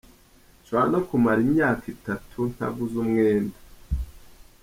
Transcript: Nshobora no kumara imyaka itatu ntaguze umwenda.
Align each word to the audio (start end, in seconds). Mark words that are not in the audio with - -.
Nshobora 0.59 0.87
no 0.93 0.99
kumara 1.07 1.39
imyaka 1.47 1.83
itatu 1.95 2.39
ntaguze 2.53 2.95
umwenda. 3.03 3.57